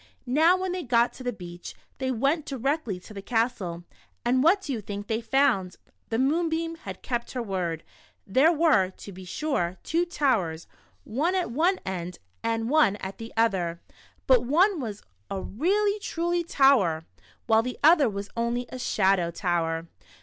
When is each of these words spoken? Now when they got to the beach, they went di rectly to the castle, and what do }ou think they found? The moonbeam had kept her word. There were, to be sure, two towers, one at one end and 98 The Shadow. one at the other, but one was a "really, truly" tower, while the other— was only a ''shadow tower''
Now 0.25 0.57
when 0.57 0.71
they 0.71 0.81
got 0.81 1.13
to 1.13 1.23
the 1.23 1.31
beach, 1.31 1.75
they 1.99 2.09
went 2.09 2.47
di 2.47 2.55
rectly 2.55 2.99
to 3.03 3.13
the 3.13 3.21
castle, 3.21 3.83
and 4.25 4.41
what 4.41 4.61
do 4.61 4.75
}ou 4.75 4.81
think 4.81 5.05
they 5.05 5.21
found? 5.21 5.77
The 6.09 6.17
moonbeam 6.17 6.73
had 6.75 7.03
kept 7.03 7.33
her 7.33 7.41
word. 7.43 7.83
There 8.25 8.51
were, 8.51 8.89
to 8.89 9.11
be 9.11 9.25
sure, 9.25 9.77
two 9.83 10.07
towers, 10.07 10.65
one 11.03 11.35
at 11.35 11.51
one 11.51 11.77
end 11.85 12.17
and 12.41 12.63
98 12.63 12.63
The 12.63 12.63
Shadow. 12.63 12.69
one 12.71 12.95
at 12.95 13.17
the 13.19 13.33
other, 13.37 13.81
but 14.25 14.43
one 14.43 14.79
was 14.79 15.03
a 15.29 15.39
"really, 15.39 15.99
truly" 15.99 16.43
tower, 16.43 17.05
while 17.45 17.61
the 17.61 17.77
other— 17.83 18.09
was 18.09 18.27
only 18.35 18.65
a 18.69 18.79
''shadow 18.79 19.29
tower'' 19.29 19.85